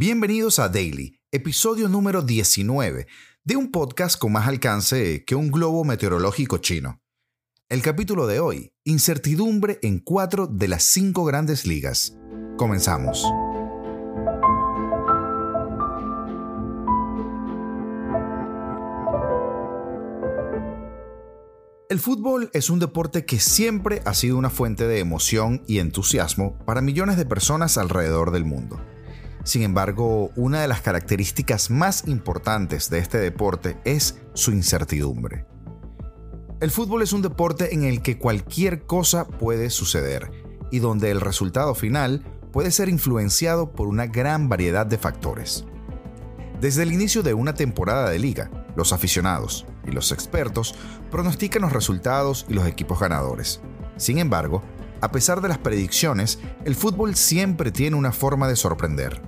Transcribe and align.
Bienvenidos 0.00 0.60
a 0.60 0.68
Daily, 0.68 1.18
episodio 1.32 1.88
número 1.88 2.22
19 2.22 3.08
de 3.42 3.56
un 3.56 3.72
podcast 3.72 4.16
con 4.16 4.30
más 4.30 4.46
alcance 4.46 5.24
que 5.24 5.34
un 5.34 5.50
globo 5.50 5.82
meteorológico 5.82 6.58
chino. 6.58 7.02
El 7.68 7.82
capítulo 7.82 8.28
de 8.28 8.38
hoy, 8.38 8.72
incertidumbre 8.84 9.80
en 9.82 9.98
cuatro 9.98 10.46
de 10.46 10.68
las 10.68 10.84
cinco 10.84 11.24
grandes 11.24 11.66
ligas. 11.66 12.16
Comenzamos. 12.56 13.24
El 21.88 21.98
fútbol 21.98 22.50
es 22.52 22.70
un 22.70 22.78
deporte 22.78 23.24
que 23.26 23.40
siempre 23.40 24.00
ha 24.04 24.14
sido 24.14 24.38
una 24.38 24.50
fuente 24.50 24.86
de 24.86 25.00
emoción 25.00 25.64
y 25.66 25.80
entusiasmo 25.80 26.56
para 26.66 26.82
millones 26.82 27.16
de 27.16 27.26
personas 27.26 27.76
alrededor 27.76 28.30
del 28.30 28.44
mundo. 28.44 28.80
Sin 29.48 29.62
embargo, 29.62 30.30
una 30.36 30.60
de 30.60 30.68
las 30.68 30.82
características 30.82 31.70
más 31.70 32.06
importantes 32.06 32.90
de 32.90 32.98
este 32.98 33.16
deporte 33.16 33.78
es 33.86 34.20
su 34.34 34.50
incertidumbre. 34.50 35.46
El 36.60 36.70
fútbol 36.70 37.00
es 37.00 37.14
un 37.14 37.22
deporte 37.22 37.72
en 37.72 37.84
el 37.84 38.02
que 38.02 38.18
cualquier 38.18 38.84
cosa 38.84 39.26
puede 39.26 39.70
suceder 39.70 40.30
y 40.70 40.80
donde 40.80 41.10
el 41.10 41.22
resultado 41.22 41.74
final 41.74 42.26
puede 42.52 42.70
ser 42.70 42.90
influenciado 42.90 43.72
por 43.72 43.88
una 43.88 44.06
gran 44.06 44.50
variedad 44.50 44.84
de 44.84 44.98
factores. 44.98 45.64
Desde 46.60 46.82
el 46.82 46.92
inicio 46.92 47.22
de 47.22 47.32
una 47.32 47.54
temporada 47.54 48.10
de 48.10 48.18
liga, 48.18 48.50
los 48.76 48.92
aficionados 48.92 49.64
y 49.86 49.92
los 49.92 50.12
expertos 50.12 50.74
pronostican 51.10 51.62
los 51.62 51.72
resultados 51.72 52.44
y 52.50 52.52
los 52.52 52.66
equipos 52.66 53.00
ganadores. 53.00 53.62
Sin 53.96 54.18
embargo, 54.18 54.62
a 55.00 55.10
pesar 55.10 55.40
de 55.40 55.48
las 55.48 55.56
predicciones, 55.56 56.38
el 56.66 56.74
fútbol 56.74 57.16
siempre 57.16 57.72
tiene 57.72 57.96
una 57.96 58.12
forma 58.12 58.46
de 58.46 58.56
sorprender 58.56 59.27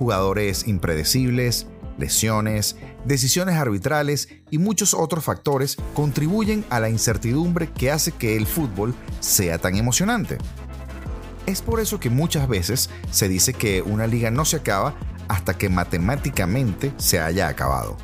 jugadores 0.00 0.66
impredecibles, 0.66 1.66
lesiones, 1.98 2.76
decisiones 3.04 3.56
arbitrales 3.56 4.30
y 4.50 4.56
muchos 4.56 4.94
otros 4.94 5.22
factores 5.22 5.76
contribuyen 5.92 6.64
a 6.70 6.80
la 6.80 6.88
incertidumbre 6.88 7.70
que 7.70 7.90
hace 7.90 8.10
que 8.10 8.34
el 8.38 8.46
fútbol 8.46 8.94
sea 9.20 9.58
tan 9.58 9.76
emocionante. 9.76 10.38
Es 11.44 11.60
por 11.60 11.80
eso 11.80 12.00
que 12.00 12.08
muchas 12.08 12.48
veces 12.48 12.88
se 13.10 13.28
dice 13.28 13.52
que 13.52 13.82
una 13.82 14.06
liga 14.06 14.30
no 14.30 14.46
se 14.46 14.56
acaba 14.56 14.94
hasta 15.28 15.58
que 15.58 15.68
matemáticamente 15.68 16.94
se 16.96 17.20
haya 17.20 17.48
acabado. 17.48 17.98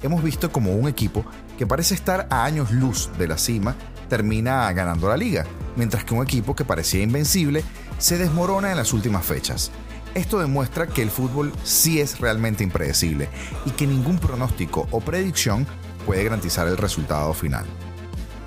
Hemos 0.00 0.22
visto 0.22 0.50
como 0.50 0.74
un 0.74 0.88
equipo 0.88 1.22
que 1.58 1.66
parece 1.66 1.94
estar 1.94 2.28
a 2.30 2.46
años 2.46 2.70
luz 2.70 3.10
de 3.18 3.28
la 3.28 3.36
cima 3.36 3.76
termina 4.08 4.72
ganando 4.72 5.10
la 5.10 5.18
liga, 5.18 5.44
mientras 5.76 6.02
que 6.02 6.14
un 6.14 6.22
equipo 6.22 6.56
que 6.56 6.64
parecía 6.64 7.02
invencible 7.02 7.62
se 7.98 8.16
desmorona 8.16 8.70
en 8.70 8.78
las 8.78 8.94
últimas 8.94 9.26
fechas. 9.26 9.70
Esto 10.16 10.38
demuestra 10.38 10.86
que 10.86 11.02
el 11.02 11.10
fútbol 11.10 11.52
sí 11.62 12.00
es 12.00 12.20
realmente 12.20 12.64
impredecible 12.64 13.28
y 13.66 13.70
que 13.72 13.86
ningún 13.86 14.18
pronóstico 14.18 14.88
o 14.90 15.00
predicción 15.00 15.66
puede 16.06 16.24
garantizar 16.24 16.66
el 16.68 16.78
resultado 16.78 17.34
final. 17.34 17.66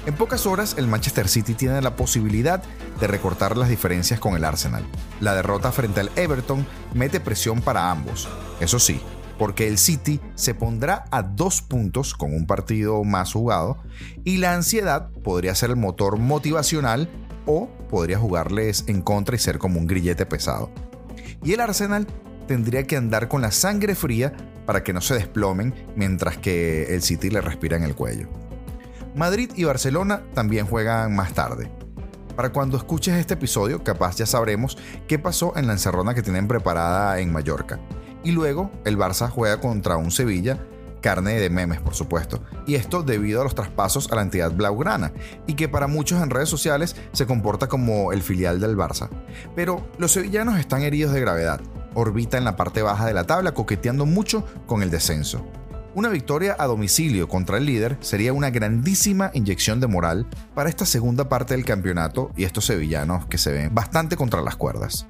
En 0.07 0.15
pocas 0.15 0.47
horas, 0.47 0.73
el 0.79 0.87
Manchester 0.87 1.27
City 1.27 1.53
tiene 1.53 1.79
la 1.83 1.95
posibilidad 1.95 2.63
de 2.99 3.05
recortar 3.05 3.55
las 3.55 3.69
diferencias 3.69 4.19
con 4.19 4.35
el 4.35 4.45
Arsenal. 4.45 4.83
La 5.19 5.35
derrota 5.35 5.71
frente 5.71 5.99
al 5.99 6.09
Everton 6.15 6.65
mete 6.95 7.19
presión 7.19 7.61
para 7.61 7.91
ambos. 7.91 8.27
Eso 8.59 8.79
sí, 8.79 8.99
porque 9.37 9.67
el 9.67 9.77
City 9.77 10.19
se 10.33 10.55
pondrá 10.55 11.05
a 11.11 11.21
dos 11.21 11.61
puntos 11.61 12.15
con 12.15 12.33
un 12.33 12.47
partido 12.47 13.03
más 13.03 13.31
jugado 13.31 13.77
y 14.23 14.37
la 14.37 14.55
ansiedad 14.55 15.11
podría 15.23 15.53
ser 15.53 15.69
el 15.69 15.75
motor 15.75 16.17
motivacional 16.17 17.07
o 17.45 17.69
podría 17.91 18.17
jugarles 18.17 18.85
en 18.87 19.03
contra 19.03 19.35
y 19.35 19.39
ser 19.39 19.59
como 19.59 19.79
un 19.79 19.85
grillete 19.85 20.25
pesado 20.25 20.71
y 21.43 21.53
el 21.53 21.61
Arsenal 21.61 22.07
tendría 22.47 22.83
que 22.83 22.97
andar 22.97 23.27
con 23.27 23.41
la 23.41 23.51
sangre 23.51 23.95
fría 23.95 24.33
para 24.65 24.83
que 24.83 24.93
no 24.93 25.01
se 25.01 25.15
desplomen 25.15 25.73
mientras 25.95 26.37
que 26.37 26.93
el 26.93 27.01
City 27.01 27.29
le 27.29 27.41
respira 27.41 27.77
en 27.77 27.83
el 27.83 27.95
cuello. 27.95 28.27
Madrid 29.15 29.51
y 29.55 29.63
Barcelona 29.63 30.23
también 30.33 30.65
juegan 30.65 31.15
más 31.15 31.33
tarde. 31.33 31.71
Para 32.35 32.53
cuando 32.53 32.77
escuches 32.77 33.15
este 33.15 33.33
episodio, 33.33 33.83
capaz 33.83 34.15
ya 34.15 34.25
sabremos 34.25 34.77
qué 35.07 35.19
pasó 35.19 35.57
en 35.57 35.67
la 35.67 35.73
encerrona 35.73 36.13
que 36.13 36.21
tienen 36.21 36.47
preparada 36.47 37.19
en 37.19 37.31
Mallorca. 37.31 37.79
Y 38.23 38.31
luego 38.31 38.71
el 38.85 38.97
Barça 38.97 39.29
juega 39.29 39.59
contra 39.59 39.97
un 39.97 40.11
Sevilla 40.11 40.59
carne 41.01 41.39
de 41.39 41.49
memes, 41.49 41.79
por 41.81 41.95
supuesto. 41.95 42.43
Y 42.65 42.75
esto 42.75 43.03
debido 43.03 43.41
a 43.41 43.43
los 43.43 43.55
traspasos 43.55 44.11
a 44.11 44.15
la 44.15 44.21
entidad 44.21 44.51
blaugrana, 44.51 45.11
y 45.47 45.53
que 45.53 45.67
para 45.69 45.87
muchos 45.87 46.21
en 46.21 46.29
redes 46.29 46.49
sociales 46.49 46.95
se 47.11 47.25
comporta 47.25 47.67
como 47.67 48.11
el 48.11 48.21
filial 48.21 48.59
del 48.59 48.77
Barça. 48.77 49.09
Pero 49.55 49.87
los 49.97 50.11
sevillanos 50.11 50.59
están 50.59 50.81
heridos 50.81 51.13
de 51.13 51.21
gravedad, 51.21 51.61
orbita 51.93 52.37
en 52.37 52.45
la 52.45 52.55
parte 52.55 52.81
baja 52.81 53.05
de 53.05 53.13
la 53.13 53.25
tabla 53.25 53.53
coqueteando 53.53 54.05
mucho 54.05 54.45
con 54.65 54.83
el 54.83 54.91
descenso. 54.91 55.45
Una 55.95 56.09
victoria 56.09 56.55
a 56.59 56.67
domicilio 56.67 57.27
contra 57.27 57.57
el 57.57 57.65
líder 57.65 57.97
sería 57.99 58.31
una 58.31 58.51
grandísima 58.51 59.31
inyección 59.33 59.79
de 59.79 59.87
moral 59.87 60.27
para 60.53 60.69
esta 60.69 60.85
segunda 60.85 61.27
parte 61.27 61.55
del 61.55 61.65
campeonato 61.65 62.31
y 62.37 62.43
estos 62.43 62.65
sevillanos 62.65 63.25
que 63.25 63.39
se 63.39 63.51
ven 63.51 63.73
bastante 63.73 64.15
contra 64.15 64.41
las 64.41 64.55
cuerdas. 64.55 65.07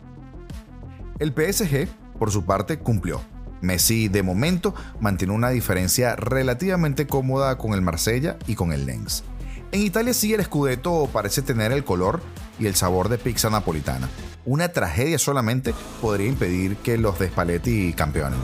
El 1.20 1.34
PSG, 1.34 1.90
por 2.18 2.32
su 2.32 2.46
parte, 2.46 2.80
cumplió 2.80 3.22
Messi 3.62 4.08
de 4.08 4.24
momento 4.24 4.74
mantiene 5.00 5.34
una 5.34 5.50
diferencia 5.50 6.16
relativamente 6.16 7.08
cómoda 7.08 7.58
con 7.58 7.74
el 7.74 7.82
Marsella 7.82 8.38
y 8.48 8.56
con 8.56 8.72
el 8.72 8.86
Lens. 8.86 9.24
En 9.72 9.82
Italia 9.82 10.14
sí 10.14 10.34
el 10.34 10.44
Scudetto 10.44 11.08
parece 11.14 11.42
tener 11.42 11.72
el 11.72 11.84
color 11.84 12.22
y 12.58 12.66
el 12.66 12.76
sabor 12.76 13.08
de 13.10 13.18
pizza 13.18 13.50
napolitana. 13.50 14.10
Una 14.46 14.70
tragedia 14.70 15.20
solamente 15.20 15.74
podría 16.02 16.28
impedir 16.28 16.78
que 16.78 16.98
los 16.98 17.20
de 17.20 17.28
Spalletti 17.28 17.94
campeonen. 17.94 18.40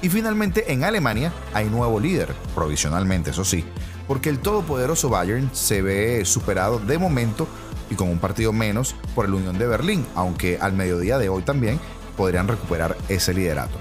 Y 0.00 0.08
finalmente 0.10 0.72
en 0.72 0.84
Alemania 0.84 1.32
hay 1.54 1.68
nuevo 1.68 1.98
líder, 1.98 2.34
provisionalmente 2.54 3.30
eso 3.30 3.44
sí, 3.44 3.64
porque 4.06 4.28
el 4.28 4.38
todopoderoso 4.38 5.08
Bayern 5.08 5.50
se 5.52 5.82
ve 5.82 6.24
superado 6.24 6.78
de 6.78 6.98
momento 6.98 7.48
y 7.90 7.94
con 7.94 8.08
un 8.08 8.18
partido 8.18 8.52
menos 8.52 8.94
por 9.14 9.24
el 9.26 9.34
Unión 9.34 9.58
de 9.58 9.66
Berlín, 9.66 10.06
aunque 10.14 10.58
al 10.60 10.72
mediodía 10.72 11.18
de 11.18 11.28
hoy 11.30 11.42
también 11.42 11.80
podrían 12.16 12.48
recuperar 12.48 12.96
ese 13.08 13.34
liderato. 13.34 13.78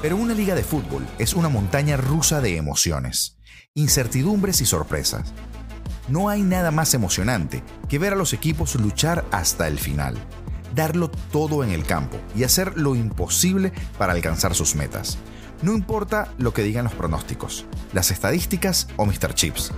Pero 0.00 0.16
una 0.16 0.34
liga 0.34 0.54
de 0.54 0.62
fútbol 0.62 1.04
es 1.18 1.34
una 1.34 1.48
montaña 1.48 1.96
rusa 1.96 2.40
de 2.40 2.56
emociones, 2.56 3.36
incertidumbres 3.74 4.60
y 4.60 4.66
sorpresas. 4.66 5.32
No 6.08 6.28
hay 6.28 6.42
nada 6.42 6.70
más 6.70 6.94
emocionante 6.94 7.64
que 7.88 7.98
ver 7.98 8.12
a 8.12 8.16
los 8.16 8.32
equipos 8.32 8.76
luchar 8.76 9.24
hasta 9.32 9.66
el 9.66 9.78
final, 9.78 10.14
darlo 10.74 11.10
todo 11.10 11.64
en 11.64 11.70
el 11.70 11.84
campo 11.84 12.16
y 12.36 12.44
hacer 12.44 12.78
lo 12.78 12.94
imposible 12.94 13.72
para 13.98 14.12
alcanzar 14.12 14.54
sus 14.54 14.76
metas. 14.76 15.18
No 15.62 15.72
importa 15.74 16.32
lo 16.38 16.54
que 16.54 16.62
digan 16.62 16.84
los 16.84 16.94
pronósticos, 16.94 17.66
las 17.92 18.12
estadísticas 18.12 18.86
o 18.96 19.04
Mr. 19.04 19.34
Chips. 19.34 19.72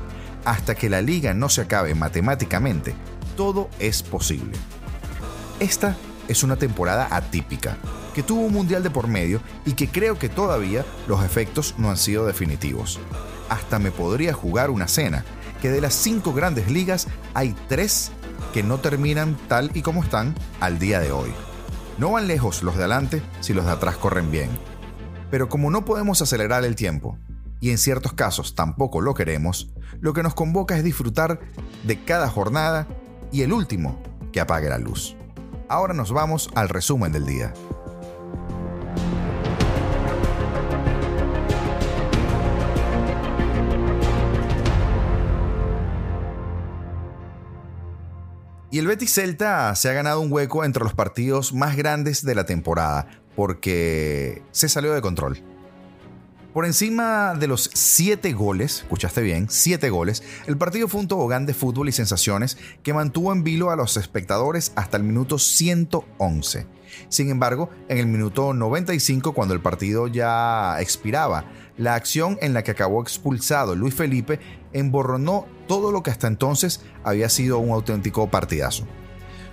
Hasta 0.45 0.75
que 0.75 0.91
la 0.91 1.01
liga 1.01 1.33
no 1.33 1.49
se 1.49 1.63
acabe 1.63 1.95
matemáticamente, 1.95 2.95
todo 3.37 3.71
es 3.79 4.03
posible. 4.03 4.53
Esta 5.61 5.97
es 6.29 6.43
una 6.43 6.57
temporada 6.57 7.09
atípica, 7.11 7.79
que 8.15 8.23
tuvo 8.23 8.43
un 8.43 8.53
mundial 8.53 8.83
de 8.83 8.91
por 8.91 9.09
medio 9.09 9.41
y 9.65 9.73
que 9.73 9.89
creo 9.89 10.19
que 10.19 10.29
todavía 10.29 10.85
los 11.07 11.25
efectos 11.25 11.75
no 11.79 11.91
han 11.91 11.97
sido 11.97 12.27
definitivos. 12.27 12.99
Hasta 13.49 13.79
me 13.79 13.91
podría 13.91 14.33
jugar 14.33 14.71
una 14.71 14.89
cena, 14.89 15.25
que 15.61 15.71
de 15.71 15.81
las 15.81 15.95
cinco 15.95 16.33
grandes 16.33 16.71
ligas 16.71 17.09
hay 17.35 17.55
tres 17.69 18.13
que 18.53 18.63
no 18.63 18.79
terminan 18.79 19.37
tal 19.49 19.71
y 19.75 19.83
como 19.83 20.03
están 20.03 20.35
al 20.61 20.79
día 20.79 21.01
de 21.01 21.13
hoy. 21.13 21.31
No 21.99 22.13
van 22.13 22.27
lejos 22.27 22.63
los 22.63 22.77
de 22.77 22.85
adelante 22.85 23.23
si 23.41 23.53
los 23.53 23.67
de 23.67 23.73
atrás 23.73 23.97
corren 23.97 24.31
bien. 24.31 24.51
Pero 25.31 25.49
como 25.49 25.71
no 25.71 25.85
podemos 25.85 26.23
acelerar 26.23 26.65
el 26.65 26.75
tiempo, 26.75 27.19
y 27.61 27.71
en 27.71 27.79
ciertos 27.79 28.15
casos 28.15 28.55
tampoco 28.55 29.01
lo 29.01 29.15
queremos, 29.15 29.71
lo 30.01 30.13
que 30.13 30.23
nos 30.23 30.35
convoca 30.35 30.77
es 30.77 30.83
disfrutar 30.83 31.41
de 31.85 32.03
cada 32.05 32.29
jornada 32.29 32.89
y 33.31 33.43
el 33.43 33.53
último 33.53 34.03
que 34.33 34.41
apague 34.41 34.69
la 34.69 34.79
luz. 34.79 35.17
Ahora 35.69 35.95
nos 35.95 36.11
vamos 36.11 36.51
al 36.55 36.69
resumen 36.69 37.13
del 37.13 37.27
día. 37.27 37.53
Y 48.73 48.79
el 48.79 48.87
Betis 48.87 49.13
Celta 49.13 49.75
se 49.75 49.89
ha 49.89 49.93
ganado 49.93 50.21
un 50.21 50.33
hueco 50.33 50.65
entre 50.65 50.85
los 50.85 50.95
partidos 50.95 51.53
más 51.53 51.77
grandes 51.77 52.25
de 52.25 52.37
la 52.37 52.45
temporada, 52.45 53.09
porque 53.35 54.43
se 54.53 54.69
salió 54.69 54.93
de 54.93 55.01
control. 55.01 55.43
Por 56.53 56.67
encima 56.67 57.35
de 57.35 57.47
los 57.47 57.71
7 57.73 58.33
goles, 58.33 58.79
escuchaste 58.79 59.23
bien, 59.23 59.47
7 59.49 59.89
goles, 59.89 60.25
el 60.49 60.59
partido 60.59 60.89
fue 60.89 61.01
un 61.01 61.07
tobogán 61.07 61.47
de 61.47 61.55
fútbol 61.55 61.89
y 61.89 61.93
sensaciones 61.93 62.59
que 62.83 62.93
mantuvo 62.93 63.33
en 63.33 63.45
vilo 63.45 63.71
a 63.71 63.77
los 63.77 63.97
espectadores 63.97 64.73
hasta 64.75 64.97
el 64.97 65.05
minuto 65.05 65.39
111. 65.39 66.67
Sin 67.09 67.31
embargo, 67.31 67.71
en 67.89 67.99
el 67.99 68.09
minuto 68.09 68.53
95, 68.53 69.33
cuando 69.33 69.55
el 69.55 69.61
partido 69.61 70.09
ya 70.09 70.81
expiraba, 70.81 71.45
la 71.77 71.95
acción 71.95 72.37
en 72.41 72.53
la 72.53 72.65
que 72.65 72.73
acabó 72.73 73.01
expulsado 73.01 73.77
Luis 73.77 73.95
Felipe 73.95 74.41
emborronó 74.73 75.47
todo 75.69 75.93
lo 75.93 76.03
que 76.03 76.11
hasta 76.11 76.27
entonces 76.27 76.81
había 77.05 77.29
sido 77.29 77.59
un 77.59 77.71
auténtico 77.71 78.29
partidazo. 78.29 78.89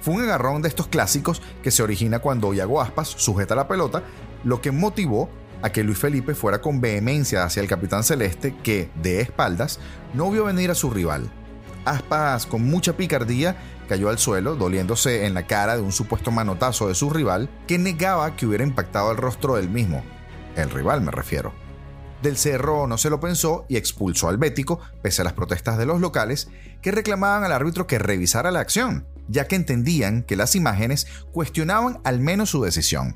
Fue 0.02 0.16
un 0.16 0.22
agarrón 0.22 0.64
de 0.64 0.70
estos 0.70 0.88
clásicos 0.88 1.44
que 1.62 1.70
se 1.70 1.84
origina 1.84 2.18
cuando 2.20 2.56
Iago 2.56 2.82
Aspas 2.82 3.08
sujeta 3.08 3.54
la 3.54 3.68
pelota 3.68 4.02
lo 4.44 4.62
que 4.62 4.72
motivó 4.72 5.30
a 5.62 5.71
que 5.71 5.83
Luis 5.83 5.98
Felipe 5.98 6.36
fuera 6.36 6.62
con 6.62 6.81
vehemencia 6.81 7.44
hacia 7.44 7.62
el 7.62 7.68
capitán 7.68 8.04
celeste 8.04 8.56
que, 8.63 8.89
de 9.01 9.21
espaldas, 9.21 9.80
no 10.13 10.30
vio 10.31 10.45
venir 10.45 10.71
a 10.71 10.75
su 10.75 10.89
rival. 10.89 11.30
Aspas, 11.86 12.45
con 12.45 12.63
mucha 12.63 12.98
picardía, 12.98 13.57
cayó 13.88 14.09
al 14.09 14.18
suelo, 14.18 14.56
doliéndose 14.56 15.25
en 15.25 15.33
la 15.33 15.48
cara 15.48 15.75
de 15.75 15.81
un 15.81 15.92
supuesto 15.92 16.31
manotazo 16.31 16.88
de 16.88 16.95
su 16.95 17.09
rival 17.09 17.50
que 17.68 17.77
negaba 17.77 18.36
que 18.36 18.45
hubiera 18.45 18.63
impactado 18.63 19.12
el 19.12 19.18
rostro 19.18 19.56
del 19.56 19.69
mismo. 19.69 20.04
El 20.56 20.69
rival 20.69 21.01
me 21.01 21.12
refiero. 21.12 21.54
Del 22.21 22.36
Cerro 22.36 22.88
no 22.88 22.98
se 22.98 23.10
lo 23.10 23.19
pensó 23.19 23.65
y 23.69 23.77
expulsó 23.77 24.27
al 24.27 24.38
Bético, 24.38 24.80
pese 25.01 25.21
a 25.21 25.25
las 25.25 25.33
protestas 25.33 25.77
de 25.77 25.86
los 25.86 26.01
locales, 26.01 26.50
que 26.81 26.92
reclamaban 26.92 27.44
al 27.44 27.51
árbitro 27.51 27.86
que 27.86 28.00
revisara 28.00 28.51
la 28.51 28.60
acción, 28.60 29.06
ya 29.27 29.48
que 29.48 29.56
entendían 29.56 30.24
que 30.24 30.36
las 30.36 30.56
imágenes 30.56 31.07
cuestionaban 31.31 32.00
al 32.03 32.19
menos 32.19 32.50
su 32.50 32.63
decisión. 32.63 33.15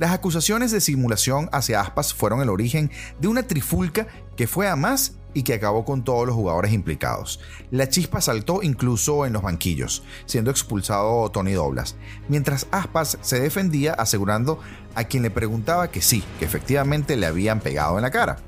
Las 0.00 0.12
acusaciones 0.12 0.70
de 0.70 0.80
simulación 0.80 1.50
hacia 1.52 1.82
Aspas 1.82 2.14
fueron 2.14 2.40
el 2.40 2.48
origen 2.48 2.90
de 3.18 3.28
una 3.28 3.42
trifulca 3.42 4.06
que 4.34 4.46
fue 4.46 4.66
a 4.66 4.74
más 4.74 5.16
y 5.34 5.42
que 5.42 5.52
acabó 5.52 5.84
con 5.84 6.04
todos 6.04 6.26
los 6.26 6.34
jugadores 6.34 6.72
implicados. 6.72 7.38
La 7.70 7.86
chispa 7.86 8.22
saltó 8.22 8.62
incluso 8.62 9.26
en 9.26 9.34
los 9.34 9.42
banquillos, 9.42 10.02
siendo 10.24 10.50
expulsado 10.50 11.30
Tony 11.30 11.52
Doblas, 11.52 11.96
mientras 12.30 12.66
Aspas 12.70 13.18
se 13.20 13.40
defendía 13.40 13.92
asegurando 13.92 14.58
a 14.94 15.04
quien 15.04 15.22
le 15.22 15.30
preguntaba 15.30 15.90
que 15.90 16.00
sí, 16.00 16.24
que 16.38 16.46
efectivamente 16.46 17.18
le 17.18 17.26
habían 17.26 17.60
pegado 17.60 17.98
en 17.98 18.02
la 18.02 18.10
cara. 18.10 18.38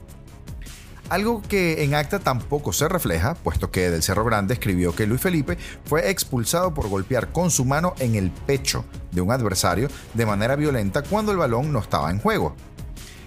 Algo 1.12 1.42
que 1.42 1.84
en 1.84 1.94
acta 1.94 2.20
tampoco 2.20 2.72
se 2.72 2.88
refleja, 2.88 3.34
puesto 3.34 3.70
que 3.70 3.90
Del 3.90 4.02
Cerro 4.02 4.24
Grande 4.24 4.54
escribió 4.54 4.96
que 4.96 5.06
Luis 5.06 5.20
Felipe 5.20 5.58
fue 5.84 6.08
expulsado 6.08 6.72
por 6.72 6.88
golpear 6.88 7.32
con 7.32 7.50
su 7.50 7.66
mano 7.66 7.92
en 7.98 8.14
el 8.14 8.30
pecho 8.30 8.86
de 9.10 9.20
un 9.20 9.30
adversario 9.30 9.88
de 10.14 10.24
manera 10.24 10.56
violenta 10.56 11.02
cuando 11.02 11.30
el 11.30 11.36
balón 11.36 11.70
no 11.70 11.80
estaba 11.80 12.10
en 12.10 12.18
juego. 12.18 12.56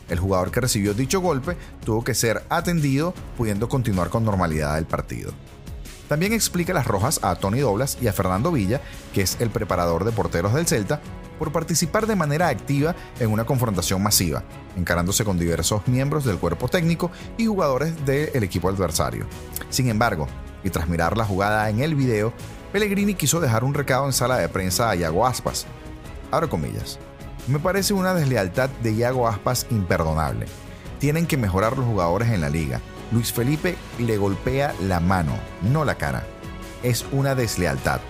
El 0.10 0.18
jugador 0.18 0.50
que 0.50 0.62
recibió 0.62 0.96
dicho 0.96 1.22
golpe 1.22 1.58
tuvo 1.86 2.04
que 2.04 2.16
ser 2.16 2.42
atendido, 2.50 3.14
pudiendo 3.38 3.70
continuar 3.70 4.10
con 4.10 4.26
normalidad 4.26 4.80
el 4.80 4.86
partido. 4.86 5.32
También 6.10 6.34
explica 6.34 6.74
las 6.74 6.88
rojas 6.88 7.20
a 7.22 7.36
Tony 7.36 7.60
Doblas 7.60 8.00
y 8.02 8.08
a 8.08 8.14
Fernando 8.14 8.52
Villa, 8.52 8.82
que 9.14 9.22
es 9.22 9.38
el 9.40 9.52
preparador 9.52 10.06
de 10.06 10.12
porteros 10.12 10.56
del 10.56 10.66
Celta, 10.66 11.02
por 11.38 11.52
participar 11.52 12.08
de 12.08 12.16
manera 12.16 12.48
activa 12.48 12.96
en 13.20 13.32
una 13.32 13.46
confrontación 13.46 14.02
masiva, 14.02 14.44
encarándose 14.76 15.24
con 15.24 15.38
diversos 15.38 15.88
miembros 15.88 16.26
del 16.26 16.38
cuerpo 16.38 16.68
técnico 16.68 17.12
y 17.38 17.46
jugadores 17.46 18.06
del 18.06 18.44
equipo 18.44 18.70
adversario. 18.70 19.26
Sin 19.70 19.90
embargo, 19.90 20.28
y 20.64 20.70
tras 20.70 20.88
mirar 20.88 21.18
la 21.18 21.26
jugada 21.26 21.70
en 21.70 21.80
el 21.80 21.96
video, 21.96 22.34
Pellegrini 22.72 23.14
quiso 23.14 23.40
dejar 23.40 23.64
un 23.64 23.74
recado 23.74 24.06
en 24.06 24.14
sala 24.14 24.38
de 24.38 24.50
prensa 24.50 24.90
a 24.90 24.96
Iago 24.96 25.26
Aspas. 25.26 25.66
Abro 26.32 26.50
comillas. 26.50 27.00
Me 27.48 27.60
parece 27.60 27.94
una 27.94 28.14
deslealtad 28.14 28.70
de 28.82 28.94
Iago 28.94 29.28
Aspas 29.28 29.68
imperdonable. 29.70 30.48
Tienen 31.00 31.28
que 31.28 31.38
mejorar 31.38 31.78
los 31.78 31.86
jugadores 31.86 32.30
en 32.30 32.42
la 32.42 32.50
liga. 32.50 32.82
Luis 33.12 33.32
Felipe 33.32 33.78
le 34.00 34.18
golpea 34.18 34.74
la 34.82 35.00
mano, 35.00 35.34
no 35.62 35.86
la 35.86 35.96
cara. 35.96 36.26
Es 36.82 37.06
una 37.12 37.36
deslealtad. 37.36 38.02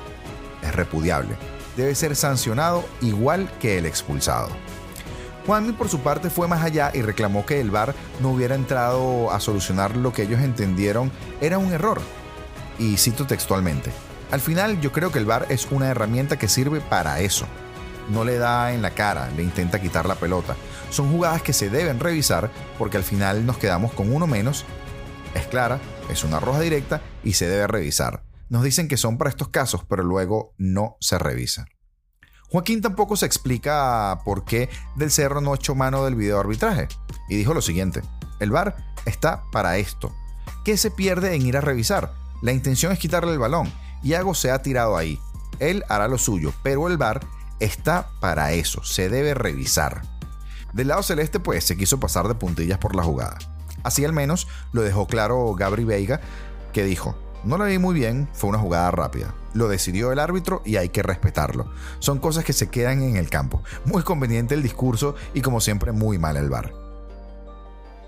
Es 0.63 0.73
repudiable 0.73 1.35
debe 1.75 1.95
ser 1.95 2.15
sancionado 2.15 2.85
igual 3.01 3.49
que 3.59 3.77
el 3.77 3.85
expulsado. 3.85 4.49
Juanmi 5.45 5.73
por 5.73 5.89
su 5.89 5.99
parte 5.99 6.29
fue 6.29 6.47
más 6.47 6.63
allá 6.63 6.91
y 6.93 7.01
reclamó 7.01 7.45
que 7.45 7.61
el 7.61 7.69
VAR 7.69 7.93
no 8.19 8.31
hubiera 8.31 8.55
entrado 8.55 9.31
a 9.31 9.39
solucionar 9.39 9.95
lo 9.95 10.11
que 10.11 10.23
ellos 10.23 10.41
entendieron 10.41 11.11
era 11.39 11.59
un 11.59 11.71
error. 11.71 12.01
Y 12.79 12.97
cito 12.97 13.27
textualmente, 13.27 13.91
al 14.31 14.41
final 14.41 14.81
yo 14.81 14.91
creo 14.91 15.11
que 15.11 15.19
el 15.19 15.25
VAR 15.25 15.45
es 15.49 15.67
una 15.69 15.89
herramienta 15.89 16.37
que 16.37 16.47
sirve 16.47 16.81
para 16.81 17.19
eso. 17.19 17.45
No 18.09 18.23
le 18.23 18.37
da 18.37 18.73
en 18.73 18.81
la 18.81 18.91
cara, 18.91 19.29
le 19.35 19.43
intenta 19.43 19.81
quitar 19.81 20.07
la 20.07 20.15
pelota. 20.15 20.55
Son 20.89 21.11
jugadas 21.11 21.41
que 21.41 21.53
se 21.53 21.69
deben 21.69 21.99
revisar 21.99 22.49
porque 22.77 22.97
al 22.97 23.03
final 23.03 23.45
nos 23.45 23.57
quedamos 23.57 23.93
con 23.93 24.13
uno 24.13 24.27
menos. 24.27 24.65
Es 25.35 25.45
clara, 25.47 25.79
es 26.09 26.23
una 26.23 26.39
roja 26.39 26.59
directa 26.59 27.01
y 27.23 27.33
se 27.33 27.47
debe 27.47 27.67
revisar. 27.67 28.21
Nos 28.49 28.63
dicen 28.63 28.87
que 28.87 28.97
son 28.97 29.17
para 29.17 29.29
estos 29.29 29.49
casos, 29.49 29.83
pero 29.87 30.03
luego 30.03 30.53
no 30.57 30.97
se 30.99 31.17
revisa. 31.17 31.65
Joaquín 32.49 32.81
tampoco 32.81 33.17
se 33.17 33.25
explica 33.25 34.19
por 34.23 34.45
qué 34.45 34.69
Del 34.95 35.11
Cerro 35.11 35.41
no 35.41 35.55
echó 35.55 35.75
mano 35.75 36.05
del 36.05 36.15
video 36.15 36.39
arbitraje 36.39 36.87
y 37.27 37.35
dijo 37.35 37.53
lo 37.53 37.61
siguiente, 37.61 38.01
el 38.39 38.51
VAR 38.51 38.75
está 39.05 39.43
para 39.51 39.77
esto. 39.77 40.15
¿Qué 40.63 40.77
se 40.77 40.91
pierde 40.91 41.35
en 41.35 41.41
ir 41.41 41.57
a 41.57 41.61
revisar? 41.61 42.13
La 42.41 42.51
intención 42.51 42.91
es 42.91 42.99
quitarle 42.99 43.33
el 43.33 43.39
balón. 43.39 43.71
Iago 44.03 44.35
se 44.35 44.51
ha 44.51 44.61
tirado 44.61 44.95
ahí. 44.95 45.19
Él 45.59 45.83
hará 45.89 46.07
lo 46.07 46.17
suyo, 46.17 46.53
pero 46.63 46.87
el 46.87 46.97
VAR 46.97 47.25
está 47.59 48.09
para 48.19 48.51
eso, 48.51 48.83
se 48.83 49.09
debe 49.09 49.33
revisar. 49.33 50.01
Del 50.73 50.89
lado 50.89 51.03
celeste 51.03 51.39
pues 51.39 51.63
se 51.63 51.77
quiso 51.77 51.99
pasar 51.99 52.27
de 52.27 52.35
puntillas 52.35 52.77
por 52.77 52.95
la 52.95 53.03
jugada. 53.03 53.37
Así 53.83 54.03
al 54.03 54.13
menos 54.13 54.47
lo 54.73 54.81
dejó 54.81 55.07
claro 55.07 55.53
Gabri 55.55 55.83
Veiga, 55.83 56.19
que 56.73 56.83
dijo, 56.83 57.17
no 57.45 57.57
la 57.57 57.65
vi 57.65 57.77
muy 57.77 57.93
bien, 57.93 58.27
fue 58.33 58.49
una 58.49 58.59
jugada 58.59 58.91
rápida. 58.91 59.33
Lo 59.53 59.67
decidió 59.67 60.11
el 60.11 60.19
árbitro 60.19 60.61
y 60.65 60.77
hay 60.77 60.89
que 60.89 61.03
respetarlo. 61.03 61.69
Son 61.99 62.19
cosas 62.19 62.43
que 62.43 62.53
se 62.53 62.69
quedan 62.69 63.01
en 63.01 63.15
el 63.15 63.29
campo. 63.29 63.63
Muy 63.85 64.03
conveniente 64.03 64.55
el 64.55 64.63
discurso 64.63 65.15
y 65.33 65.41
como 65.41 65.61
siempre 65.61 65.91
muy 65.91 66.17
mal 66.17 66.37
el 66.37 66.49
bar. 66.49 66.73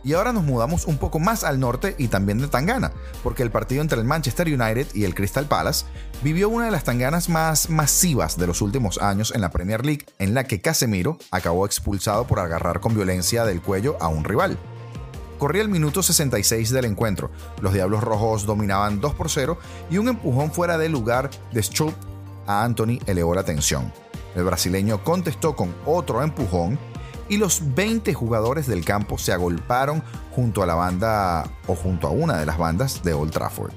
Y 0.04 0.13
ahora 0.13 0.31
nos 0.31 0.44
mudamos 0.44 0.86
un 0.86 0.98
poco 0.98 1.19
más 1.19 1.44
al 1.44 1.60
norte 1.60 1.95
y 1.98 2.07
también 2.07 2.38
de 2.38 2.48
Tangana, 2.48 2.94
porque 3.24 3.44
el 3.44 3.51
partido 3.51 3.81
entre 3.81 4.00
el 4.00 4.06
Manchester 4.06 4.48
United 4.48 4.88
y 4.94 5.04
el 5.04 5.13
Crystal 5.13 5.45
Palace 5.45 5.86
vivió 6.24 6.50
una 6.50 6.66
de 6.66 6.72
las 6.72 6.86
tanganas 6.86 7.28
más 7.30 7.69
masivas 7.69 8.38
de 8.38 8.48
los 8.48 8.62
últimos 8.62 9.00
años 9.00 9.33
en 9.36 9.42
la 9.42 9.51
Premier 9.51 9.86
League, 9.86 10.06
en 10.18 10.33
la 10.33 10.45
que 10.45 10.62
Casemiro 10.62 11.18
acabó 11.30 11.66
expulsado 11.66 12.25
por 12.25 12.40
agarrar 12.40 12.80
con 12.80 12.95
violencia 12.95 13.44
del 13.44 13.62
cuello 13.62 13.98
a 14.00 14.07
un 14.07 14.24
rival. 14.24 14.57
Corría 15.38 15.62
el 15.62 15.69
minuto 15.69 16.01
66 16.01 16.72
del 16.72 16.86
encuentro. 16.86 17.30
Los 17.62 17.74
Diablos 17.74 18.04
Rojos 18.04 18.45
dominaban 18.45 19.00
2 19.00 19.13
por 19.13 19.30
0 19.30 19.57
y 19.89 19.98
un 19.98 20.07
empujón 20.07 20.51
fuera 20.51 20.78
de 20.78 20.89
lugar 20.89 21.30
de 21.51 21.62
Schupp 21.62 21.94
a 22.48 22.63
Anthony 22.63 23.00
elevó 23.06 23.36
la 23.36 23.44
tensión. 23.44 23.92
El 24.36 24.45
brasileño 24.45 25.04
contestó 25.04 25.56
con 25.56 25.75
otro 25.86 26.24
empujón 26.24 26.80
y 27.30 27.38
los 27.38 27.75
20 27.75 28.13
jugadores 28.13 28.68
del 28.68 28.86
campo 28.86 29.18
se 29.18 29.34
agolparon 29.34 30.01
junto 30.31 30.63
a 30.63 30.66
la 30.66 30.75
banda 30.75 31.50
o 31.68 31.75
junto 31.75 32.07
a 32.07 32.12
una 32.12 32.38
de 32.38 32.45
las 32.45 32.57
bandas 32.57 33.04
de 33.04 33.13
Old 33.13 33.31
Trafford. 33.31 33.74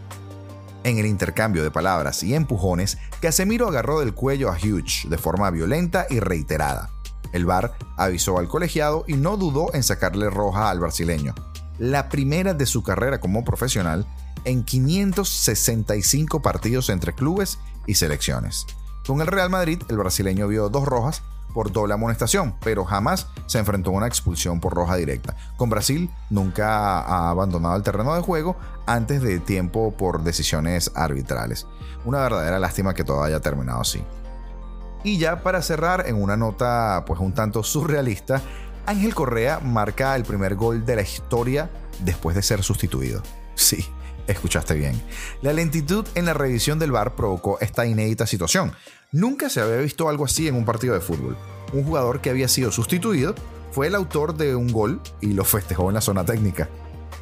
En 0.85 0.99
el 0.99 1.06
intercambio 1.06 1.63
de 1.63 1.71
palabras 1.71 2.23
y 2.23 2.35
empujones, 2.35 2.97
Casemiro 3.21 3.69
agarró 3.69 4.01
del 4.01 4.15
cuello 4.15 4.51
a 4.51 4.56
Hughes 4.56 5.06
de 5.11 5.19
forma 5.19 5.51
violenta 5.51 6.06
y 6.09 6.21
reiterada. 6.21 6.91
El 7.33 7.45
VAR 7.45 7.75
avisó 7.97 8.39
al 8.39 8.49
colegiado 8.49 9.05
y 9.06 9.15
no 9.15 9.37
dudó 9.37 9.75
en 9.75 9.83
sacarle 9.83 10.31
roja 10.31 10.70
al 10.70 10.81
brasileño, 10.81 11.34
la 11.81 12.10
primera 12.10 12.53
de 12.53 12.67
su 12.67 12.82
carrera 12.82 13.20
como 13.20 13.43
profesional 13.43 14.06
en 14.44 14.65
565 14.65 16.43
partidos 16.43 16.91
entre 16.91 17.15
clubes 17.15 17.58
y 17.87 17.94
selecciones. 17.94 18.67
Con 19.06 19.22
el 19.22 19.27
Real 19.27 19.49
Madrid, 19.49 19.82
el 19.89 19.96
brasileño 19.96 20.46
vio 20.46 20.69
dos 20.69 20.84
rojas 20.84 21.22
por 21.55 21.72
doble 21.72 21.94
amonestación, 21.94 22.55
pero 22.60 22.84
jamás 22.84 23.29
se 23.46 23.58
enfrentó 23.58 23.91
a 23.91 23.94
una 23.94 24.06
expulsión 24.06 24.60
por 24.60 24.75
roja 24.75 24.96
directa. 24.96 25.37
Con 25.56 25.70
Brasil 25.70 26.10
nunca 26.29 27.01
ha 27.01 27.31
abandonado 27.31 27.77
el 27.77 27.82
terreno 27.82 28.15
de 28.15 28.20
juego 28.20 28.56
antes 28.87 29.22
de 29.22 29.41
tiempo 29.41 29.96
por 29.96 30.22
decisiones 30.22 30.93
arbitrales. 30.94 31.67
Una 32.05 32.20
verdadera 32.20 32.58
lástima 32.58 32.94
que 32.94 33.05
todo 33.05 33.25
haya 33.25 33.41
terminado 33.41 33.81
así. 33.81 34.05
Y 35.03 35.17
ya 35.17 35.43
para 35.43 35.63
cerrar 35.63 36.06
en 36.06 36.22
una 36.22 36.37
nota 36.37 37.05
pues 37.06 37.20
un 37.20 37.32
tanto 37.32 37.63
surrealista, 37.63 38.43
Ángel 38.87 39.15
Correa 39.15 39.60
marca 39.60 40.17
el 40.17 40.25
primer 40.25 40.55
gol 40.55 40.84
de 40.84 40.96
la 40.96 41.03
historia 41.03 41.70
después 42.05 42.37
de 42.37 42.43
ser 42.43 42.63
sustituido. 42.63 43.22
Sí, 43.55 43.84
escuchaste 44.27 44.75
bien. 44.75 45.01
La 45.43 45.53
lentitud 45.53 46.06
en 46.15 46.27
la 46.27 46.34
revisión 46.34 46.79
del 46.79 46.93
VAR 46.93 47.15
provocó 47.15 47.58
esta 47.60 47.87
inédita 47.87 48.27
situación. 48.27 48.72
Nunca 49.13 49.49
se 49.49 49.60
había 49.60 49.77
visto 49.77 50.08
algo 50.08 50.25
así 50.25 50.49
en 50.49 50.55
un 50.55 50.65
partido 50.65 50.94
de 50.94 51.01
fútbol. 51.01 51.37
Un 51.72 51.84
jugador 51.84 52.20
que 52.20 52.31
había 52.31 52.49
sido 52.49 52.72
sustituido 52.72 53.34
fue 53.70 53.87
el 53.87 53.94
autor 53.94 54.37
de 54.37 54.56
un 54.56 54.72
gol 54.72 55.01
y 55.20 55.32
lo 55.32 55.44
festejó 55.44 55.89
en 55.89 55.94
la 55.94 56.01
zona 56.01 56.25
técnica. 56.25 56.69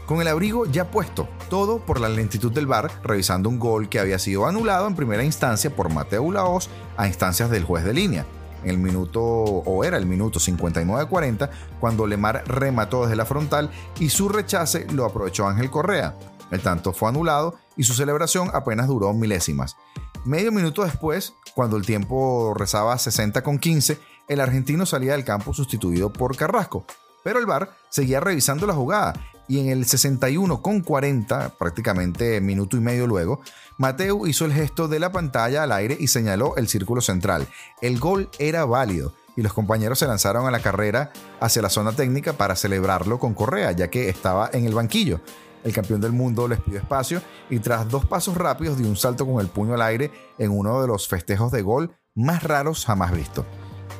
Con 0.07 0.23
el 0.23 0.29
abrigo 0.29 0.65
ya 0.65 0.91
puesto, 0.91 1.29
todo 1.51 1.85
por 1.85 2.01
la 2.01 2.09
lentitud 2.09 2.51
del 2.51 2.67
VAR, 2.67 2.91
revisando 3.03 3.51
un 3.51 3.59
gol 3.59 3.91
que 3.91 4.01
había 4.01 4.19
sido 4.19 4.47
anulado 4.47 4.87
en 4.87 4.97
primera 4.97 5.23
instancia 5.23 5.75
por 5.75 5.93
Mateo 5.93 6.33
Laos 6.33 6.71
a 6.97 7.07
instancias 7.07 7.51
del 7.51 7.65
juez 7.65 7.85
de 7.85 7.93
línea 7.93 8.25
en 8.63 8.71
el 8.71 8.79
minuto, 8.79 9.23
o 9.23 9.85
era 9.85 9.97
el 9.97 10.07
minuto 10.07 10.39
59-40, 10.39 11.51
cuando 11.81 12.07
Lemar 12.07 12.45
remató 12.47 13.03
desde 13.03 13.17
la 13.17 13.25
frontal 13.25 13.71
y 13.99 14.09
su 14.11 14.29
rechace 14.29 14.87
lo 14.93 15.05
aprovechó 15.05 15.47
Ángel 15.47 15.71
Correa. 15.71 16.17
El 16.51 16.61
tanto 16.63 16.93
fue 16.93 17.09
anulado 17.09 17.57
y 17.77 17.85
su 17.85 17.95
celebración 17.95 18.51
apenas 18.55 18.89
duró 18.89 19.13
milésimas. 19.13 19.77
Medio 20.25 20.53
minuto 20.53 20.83
después, 20.85 21.35
cuando 21.55 21.77
el 21.77 21.87
tiempo 21.87 22.55
rezaba 22.57 22.99
60 22.99 23.43
con 23.43 23.59
15, 23.59 23.99
el 24.29 24.41
argentino 24.41 24.85
salía 24.87 25.13
del 25.13 25.25
campo 25.25 25.55
sustituido 25.55 26.13
por 26.13 26.37
Carrasco. 26.37 26.85
Pero 27.25 27.39
el 27.39 27.47
VAR 27.47 27.71
seguía 27.91 28.21
revisando 28.21 28.67
la 28.67 28.75
jugada 28.75 29.15
y 29.49 29.59
en 29.61 29.71
el 29.71 29.87
61 29.87 30.63
con 30.63 30.83
40, 30.83 31.55
prácticamente 31.59 32.41
minuto 32.41 32.77
y 32.77 32.81
medio 32.81 33.07
luego, 33.07 33.41
Mateo 33.79 34.27
hizo 34.27 34.45
el 34.45 34.53
gesto 34.53 34.89
de 34.89 35.01
la 35.01 35.11
pantalla 35.11 35.63
al 35.63 35.73
aire 35.73 35.97
y 35.99 36.09
señaló 36.09 36.57
el 36.57 36.69
círculo 36.69 37.01
central. 37.01 37.49
El 37.81 37.99
gol 37.99 38.29
era 38.39 38.65
válido 38.67 39.15
y 39.37 39.43
los 39.43 39.55
compañeros 39.55 40.01
se 40.01 40.07
lanzaron 40.07 40.47
a 40.47 40.51
la 40.51 40.61
carrera 40.61 41.13
hacia 41.41 41.63
la 41.63 41.71
zona 41.71 41.93
técnica 41.93 42.35
para 42.35 42.57
celebrarlo 42.57 43.19
con 43.19 43.35
Correa, 43.35 43.73
ya 43.73 43.89
que 43.89 44.09
estaba 44.09 44.51
en 44.53 44.67
el 44.67 44.75
banquillo. 44.75 45.21
El 45.65 45.73
campeón 45.73 46.01
del 46.01 46.13
mundo 46.13 46.47
les 46.47 46.61
pidió 46.61 46.79
espacio 46.79 47.23
y 47.49 47.59
tras 47.61 47.89
dos 47.89 48.05
pasos 48.05 48.37
rápidos 48.37 48.79
dio 48.79 48.87
un 48.87 48.97
salto 48.97 49.27
con 49.27 49.41
el 49.41 49.49
puño 49.49 49.75
al 49.75 49.83
aire 49.83 50.11
en 50.39 50.51
uno 50.51 50.81
de 50.81 50.89
los 50.89 51.09
festejos 51.09 51.51
de 51.53 51.63
gol 51.63 51.93
más 52.15 52.43
raros 52.43 52.85
jamás 52.85 53.13
visto. 53.13 53.47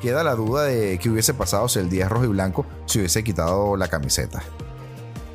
Queda 0.01 0.23
la 0.23 0.35
duda 0.35 0.63
de 0.63 0.97
qué 0.99 1.09
hubiese 1.09 1.33
pasado 1.33 1.67
si 1.67 1.79
el 1.79 1.89
10 1.89 2.09
rojo 2.09 2.25
y 2.25 2.29
blanco 2.29 2.65
se 2.85 2.99
hubiese 2.99 3.23
quitado 3.23 3.75
la 3.75 3.87
camiseta. 3.87 4.41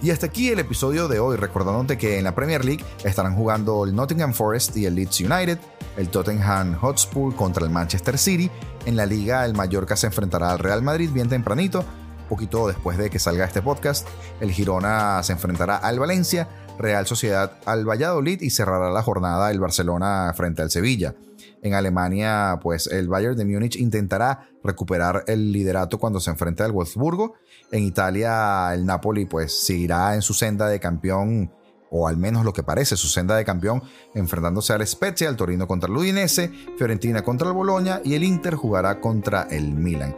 Y 0.05 0.11
hasta 0.11 0.27
aquí 0.27 0.51
el 0.51 0.59
episodio 0.59 1.09
de 1.09 1.19
hoy, 1.19 1.39
recordándote 1.39 1.97
que 1.97 2.19
en 2.19 2.25
la 2.25 2.35
Premier 2.35 2.63
League 2.63 2.85
estarán 3.05 3.35
jugando 3.35 3.87
el 3.87 3.95
Nottingham 3.95 4.35
Forest 4.35 4.77
y 4.77 4.85
el 4.85 4.97
Leeds 4.97 5.23
United, 5.23 5.59
el 5.97 6.11
Tottenham 6.11 6.75
Hotspur 6.75 7.35
contra 7.35 7.65
el 7.65 7.71
Manchester 7.71 8.19
City, 8.19 8.51
en 8.85 8.97
la 8.97 9.07
liga 9.07 9.47
el 9.47 9.55
Mallorca 9.55 9.97
se 9.97 10.09
enfrentará 10.09 10.51
al 10.51 10.59
Real 10.59 10.83
Madrid 10.83 11.09
bien 11.11 11.31
tempranito, 11.31 11.87
poquito 12.25 12.67
después 12.69 12.99
de 12.99 13.11
que 13.11 13.19
salga 13.19 13.45
este 13.45 13.63
podcast, 13.63 14.07
el 14.41 14.51
Girona 14.51 15.23
se 15.23 15.33
enfrentará 15.33 15.77
al 15.77 15.99
Valencia, 15.99 16.49
Real 16.79 17.07
Sociedad 17.07 17.59
al 17.67 17.89
Valladolid 17.89 18.41
y 18.41 18.51
cerrará 18.51 18.91
la 18.91 19.03
jornada 19.03 19.51
el 19.51 19.61
Barcelona 19.61 20.33
frente 20.37 20.63
al 20.63 20.71
Sevilla. 20.71 21.15
En 21.63 21.75
Alemania, 21.75 22.59
pues 22.63 22.87
el 22.89 23.09
Bayern 23.09 23.37
de 23.37 23.45
Múnich 23.45 23.77
intentará 23.77 24.49
recuperar 24.63 25.25
el 25.29 25.51
liderato 25.51 25.99
cuando 25.99 26.21
se 26.21 26.31
enfrente 26.31 26.63
al 26.63 26.73
Wolfsburgo. 26.73 27.35
En 27.71 27.85
Italia, 27.85 28.75
el 28.75 28.85
Napoli 28.85 29.25
pues 29.25 29.65
seguirá 29.65 30.15
en 30.15 30.23
su 30.23 30.35
senda 30.35 30.69
de 30.69 30.79
campeón 30.79 31.51
o 31.97 32.09
al 32.09 32.17
menos 32.17 32.45
lo 32.45 32.53
que 32.53 32.65
parece 32.65 32.97
su 32.97 33.07
senda 33.07 33.37
de 33.37 33.45
campeón, 33.45 33.81
enfrentándose 34.15 34.73
al 34.73 34.85
Spezia, 34.85 35.29
al 35.29 35.37
Torino 35.37 35.69
contra 35.69 35.89
el 35.89 35.97
Udinese, 35.97 36.51
Fiorentina 36.77 37.23
contra 37.23 37.47
el 37.47 37.55
Bologna 37.55 38.01
y 38.03 38.15
el 38.15 38.25
Inter 38.25 38.57
jugará 38.57 39.01
contra 39.01 39.45
el 39.45 39.75
Milan. 39.75 40.17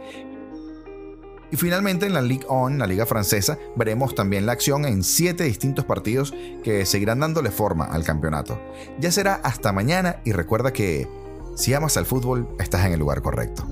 Y 1.51 1.55
finalmente 1.55 2.05
en 2.05 2.13
la 2.13 2.21
Ligue 2.21 2.45
1, 2.49 2.77
la 2.77 2.87
liga 2.87 3.05
francesa, 3.05 3.57
veremos 3.75 4.15
también 4.15 4.45
la 4.45 4.51
acción 4.51 4.85
en 4.85 5.03
siete 5.03 5.45
distintos 5.45 5.85
partidos 5.85 6.33
que 6.63 6.85
seguirán 6.85 7.19
dándole 7.19 7.51
forma 7.51 7.85
al 7.85 8.03
campeonato. 8.03 8.59
Ya 8.99 9.11
será 9.11 9.35
hasta 9.35 9.71
mañana 9.71 10.17
y 10.25 10.33
recuerda 10.33 10.73
que 10.73 11.07
si 11.55 11.73
amas 11.73 11.97
al 11.97 12.05
fútbol 12.05 12.47
estás 12.59 12.85
en 12.85 12.93
el 12.93 12.99
lugar 12.99 13.21
correcto. 13.21 13.65